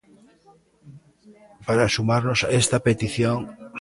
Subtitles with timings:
[1.65, 3.39] Para sumarnos a esta petición.